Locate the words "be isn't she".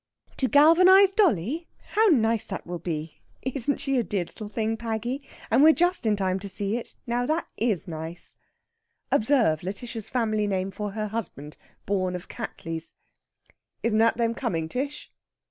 2.79-3.97